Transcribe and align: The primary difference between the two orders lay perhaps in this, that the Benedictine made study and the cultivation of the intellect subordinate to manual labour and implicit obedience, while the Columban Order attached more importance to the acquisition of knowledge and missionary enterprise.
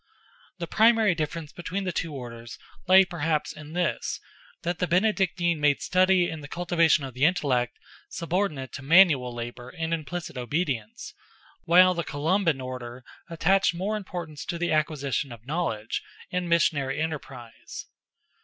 The 0.57 0.65
primary 0.65 1.13
difference 1.13 1.53
between 1.53 1.83
the 1.83 1.91
two 1.91 2.11
orders 2.11 2.57
lay 2.87 3.05
perhaps 3.05 3.53
in 3.53 3.73
this, 3.73 4.19
that 4.63 4.79
the 4.79 4.87
Benedictine 4.87 5.59
made 5.59 5.79
study 5.83 6.27
and 6.27 6.43
the 6.43 6.47
cultivation 6.47 7.03
of 7.03 7.13
the 7.13 7.23
intellect 7.23 7.77
subordinate 8.09 8.71
to 8.71 8.81
manual 8.81 9.31
labour 9.31 9.69
and 9.69 9.93
implicit 9.93 10.37
obedience, 10.39 11.13
while 11.65 11.93
the 11.93 12.03
Columban 12.03 12.59
Order 12.59 13.03
attached 13.29 13.75
more 13.75 13.95
importance 13.95 14.43
to 14.45 14.57
the 14.57 14.71
acquisition 14.71 15.31
of 15.31 15.45
knowledge 15.45 16.01
and 16.31 16.49
missionary 16.49 16.99
enterprise. 16.99 17.85